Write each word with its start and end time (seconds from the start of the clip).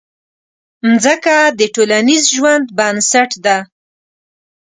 مځکه 0.89 1.37
د 1.59 1.61
ټولنیز 1.75 2.23
ژوند 2.35 2.65
بنسټ 2.77 3.31
ده. 3.45 3.57